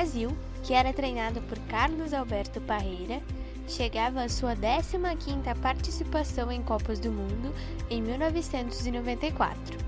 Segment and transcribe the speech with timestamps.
[0.00, 3.20] Brasil, que era treinado por Carlos Alberto Parreira,
[3.68, 7.54] chegava à sua 15ª participação em Copas do Mundo
[7.90, 9.78] em 1994.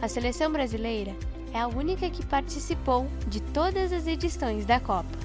[0.00, 1.12] A seleção brasileira
[1.52, 5.18] é a única que participou de todas as edições da Copa.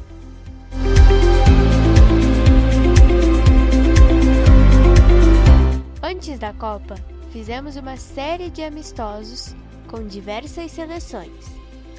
[6.01, 6.95] Antes da Copa,
[7.31, 9.55] fizemos uma série de amistosos
[9.87, 11.51] com diversas seleções,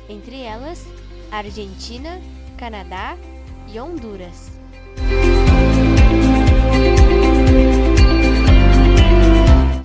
[0.09, 0.85] entre elas
[1.31, 2.21] Argentina,
[2.57, 3.17] Canadá
[3.69, 4.51] e Honduras.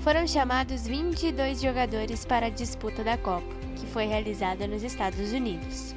[0.04, 5.94] Foram chamados 22 jogadores para a disputa da Copa, que foi realizada nos Estados Unidos.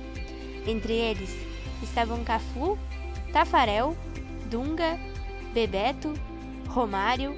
[0.67, 1.31] Entre eles
[1.83, 2.77] estavam Cafu,
[3.33, 3.97] Tafarel,
[4.51, 4.99] Dunga,
[5.55, 6.13] Bebeto,
[6.69, 7.37] Romário,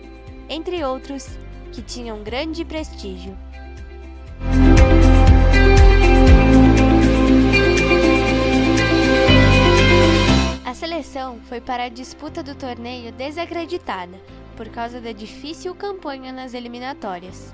[0.49, 1.27] entre outros
[1.73, 3.37] que tinham grande prestígio.
[11.69, 14.19] Para a disputa do torneio desacreditada
[14.57, 17.53] por causa da difícil campanha nas eliminatórias.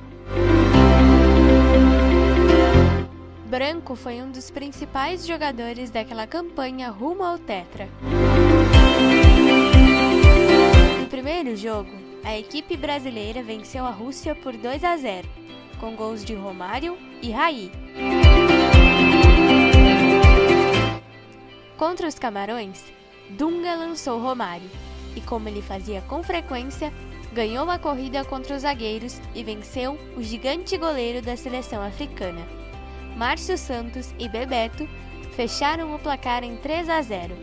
[3.46, 7.88] Branco foi um dos principais jogadores daquela campanha rumo ao Tetra.
[11.00, 11.90] No primeiro jogo,
[12.22, 15.28] a equipe brasileira venceu a Rússia por 2 a 0,
[15.80, 17.72] com gols de Romário e Raí.
[21.76, 22.93] Contra os Camarões,
[23.30, 24.68] Dunga lançou Romário
[25.16, 26.92] e, como ele fazia com frequência,
[27.32, 32.46] ganhou a corrida contra os zagueiros e venceu o gigante goleiro da seleção africana.
[33.16, 34.88] Márcio Santos e Bebeto
[35.36, 37.34] fecharam o placar em 3 a 0.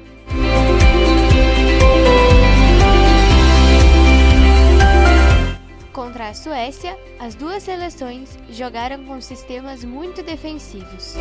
[5.92, 11.16] Contra a Suécia, as duas seleções jogaram com sistemas muito defensivos.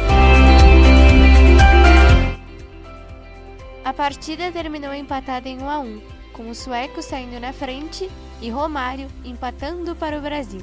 [3.91, 6.01] A partida terminou empatada em 1 a 1,
[6.33, 8.09] com os suecos saindo na frente
[8.41, 10.61] e Romário empatando para o Brasil.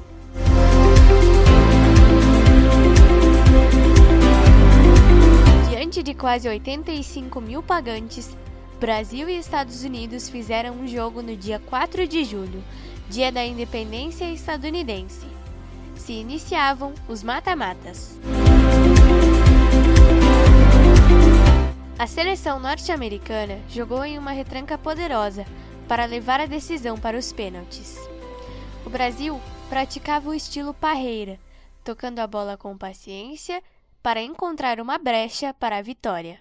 [5.69, 8.29] Diante de quase 85 mil pagantes,
[8.79, 12.63] Brasil e Estados Unidos fizeram um jogo no dia 4 de julho,
[13.09, 15.27] dia da independência estadunidense.
[15.97, 18.17] Se iniciavam os mata-matas.
[21.99, 25.47] A seleção norte-americana jogou em uma retranca poderosa
[25.87, 27.97] para levar a decisão para os pênaltis.
[28.85, 31.39] O Brasil praticava o estilo parreira,
[31.83, 33.63] tocando a bola com paciência
[34.03, 36.39] para encontrar uma brecha para a vitória.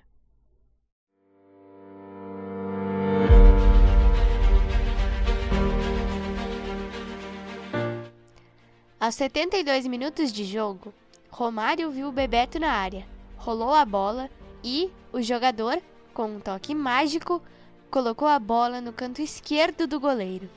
[9.01, 10.93] Aos 72 minutos de jogo,
[11.31, 13.07] Romário viu o Bebeto na área,
[13.39, 14.29] rolou a bola
[14.67, 15.81] e o jogador,
[16.13, 17.41] com um toque mágico,
[17.89, 20.51] colocou a bola no canto esquerdo do goleiro.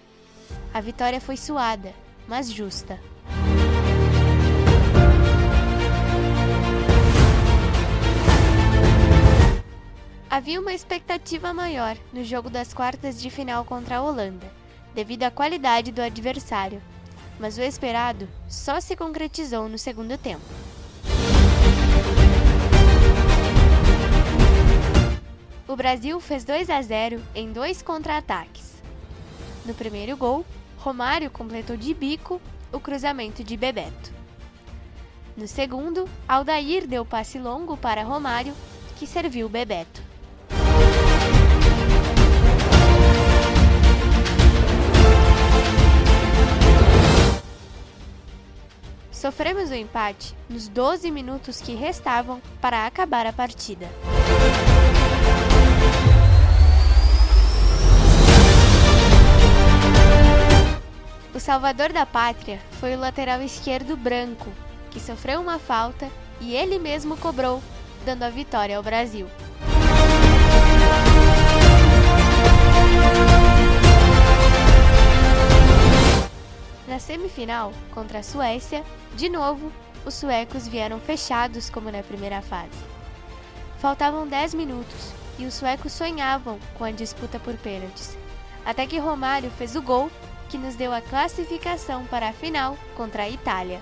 [0.73, 1.93] A vitória foi suada,
[2.27, 2.99] mas justa.
[10.27, 14.51] Havia uma expectativa maior no jogo das quartas de final contra a Holanda,
[14.95, 16.81] devido à qualidade do adversário,
[17.39, 20.58] mas o esperado só se concretizou no segundo tempo.
[25.79, 28.84] Brasil fez 2 a 0 em dois contra-ataques.
[29.66, 30.45] No primeiro gol,
[30.78, 34.12] Romário completou de bico o cruzamento de Bebeto.
[35.38, 38.53] No segundo, Aldair deu passe longo para Romário,
[38.97, 40.03] que serviu Bebeto.
[49.09, 53.88] Sofremos o empate nos 12 minutos que restavam para acabar a partida.
[61.39, 64.51] O salvador da pátria foi o lateral esquerdo branco,
[64.91, 67.63] que sofreu uma falta e ele mesmo cobrou,
[68.03, 69.25] dando a vitória ao Brasil.
[76.86, 78.83] Na semifinal, contra a Suécia,
[79.15, 79.71] de novo,
[80.06, 82.83] os suecos vieram fechados como na primeira fase.
[83.77, 88.18] Faltavam 10 minutos e os suecos sonhavam com a disputa por pênaltis,
[88.65, 90.12] até que Romário fez o gol
[90.50, 93.80] que nos deu a classificação para a final contra a Itália.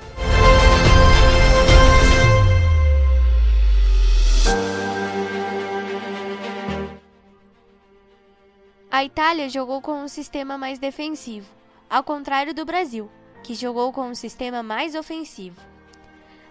[8.91, 11.49] A Itália jogou com um sistema mais defensivo,
[11.89, 13.09] ao contrário do Brasil,
[13.43, 15.61] que jogou com um sistema mais ofensivo.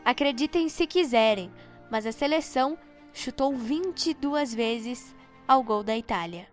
[0.04, 1.52] Acreditem se quiserem,
[1.90, 2.78] mas a seleção
[3.12, 5.14] chutou 22 vezes
[5.46, 6.46] ao gol da Itália.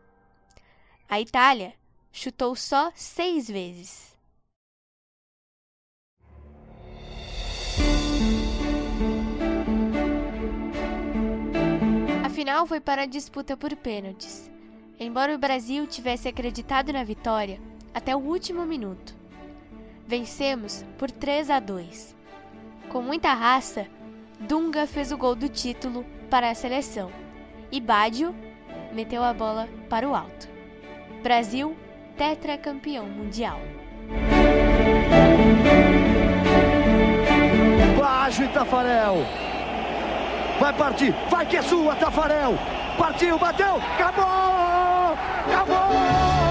[1.08, 1.74] A Itália
[2.16, 4.16] chutou só seis vezes.
[12.24, 14.50] A final foi para a disputa por pênaltis.
[15.00, 17.60] Embora o Brasil tivesse acreditado na vitória
[17.94, 19.16] até o último minuto,
[20.08, 22.16] vencemos por 3 a 2.
[22.90, 23.88] Com muita raça,
[24.40, 27.12] Dunga fez o gol do título para a seleção
[27.72, 28.36] e Baggio
[28.94, 30.48] meteu a bola para o alto.
[31.24, 31.76] Brasil,
[32.18, 33.60] tetracampeão mundial.
[37.98, 39.18] Baggio e Tafarel.
[40.60, 42.54] Vai partir, vai que é sua, Tafarel.
[42.98, 45.18] Partiu, bateu, acabou!
[45.48, 46.43] Acabou!